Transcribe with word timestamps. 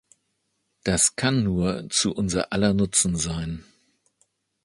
Das 0.83 1.15
kann 1.15 1.43
nur 1.43 1.87
zu 1.91 2.11
unser 2.15 2.51
aller 2.53 2.73
Nutzen 2.73 3.15
sein. 3.17 3.63